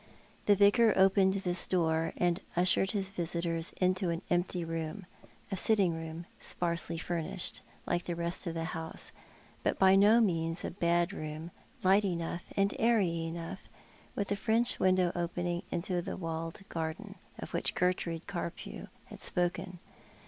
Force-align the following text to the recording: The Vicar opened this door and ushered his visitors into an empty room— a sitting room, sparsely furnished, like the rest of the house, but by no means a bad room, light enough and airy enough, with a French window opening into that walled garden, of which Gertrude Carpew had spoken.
The 0.47 0.55
Vicar 0.55 0.93
opened 0.97 1.35
this 1.35 1.67
door 1.67 2.11
and 2.17 2.41
ushered 2.55 2.93
his 2.93 3.11
visitors 3.11 3.71
into 3.79 4.09
an 4.09 4.23
empty 4.31 4.65
room— 4.65 5.05
a 5.51 5.55
sitting 5.55 5.93
room, 5.93 6.25
sparsely 6.39 6.97
furnished, 6.97 7.61
like 7.85 8.05
the 8.05 8.15
rest 8.15 8.47
of 8.47 8.55
the 8.55 8.63
house, 8.63 9.11
but 9.61 9.77
by 9.77 9.95
no 9.95 10.19
means 10.19 10.65
a 10.65 10.71
bad 10.71 11.13
room, 11.13 11.51
light 11.83 12.03
enough 12.03 12.45
and 12.57 12.75
airy 12.79 13.25
enough, 13.25 13.69
with 14.15 14.31
a 14.31 14.35
French 14.35 14.79
window 14.79 15.11
opening 15.13 15.61
into 15.69 16.01
that 16.01 16.17
walled 16.17 16.67
garden, 16.67 17.13
of 17.37 17.53
which 17.53 17.75
Gertrude 17.75 18.25
Carpew 18.25 18.87
had 19.05 19.19
spoken. 19.19 19.77